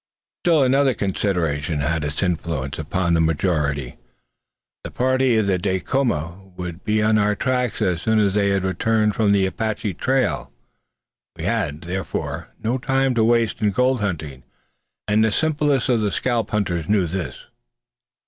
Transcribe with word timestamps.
Still 0.39 0.63
another 0.63 0.95
consideration 0.95 1.81
had 1.81 2.03
its 2.03 2.23
influence 2.23 2.79
upon 2.79 3.13
the 3.13 3.21
majority. 3.21 3.97
The 4.83 4.89
party 4.89 5.37
of 5.37 5.45
Dacoma 5.61 6.41
would 6.55 6.83
be 6.83 7.03
on 7.03 7.19
our 7.19 7.35
track 7.35 7.79
as 7.83 8.01
soon 8.01 8.17
as 8.17 8.33
they 8.33 8.49
had 8.49 8.63
returned 8.63 9.13
from 9.13 9.31
the 9.31 9.45
Apache 9.45 9.93
trail. 9.93 10.51
We 11.35 11.43
had, 11.43 11.81
therefore, 11.81 12.47
no 12.57 12.79
time 12.79 13.13
to 13.13 13.23
waste 13.23 13.61
in 13.61 13.69
gold 13.69 13.99
hunting, 14.01 14.41
and 15.07 15.23
the 15.23 15.31
simplest 15.31 15.87
of 15.87 16.01
the 16.01 16.09
scalp 16.09 16.49
hunters 16.49 16.89
knew 16.89 17.05
this. 17.05 17.45